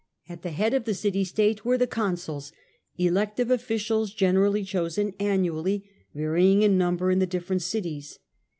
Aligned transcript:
At 0.27 0.41
the 0.41 0.49
head 0.49 0.73
of 0.73 0.85
the 0.85 0.95
city 0.95 1.23
state 1.23 1.63
were 1.63 1.77
the 1.77 1.85
"consuls," 1.85 2.51
elective 2.97 3.51
officers 3.51 4.11
generally 4.15 4.63
chosen 4.63 5.13
annually, 5.19 5.91
varying 6.15 6.63
in 6.63 6.75
number 6.75 7.11
in 7.11 7.19
the 7.19 7.27
different 7.27 7.61
cities. 7.61 8.17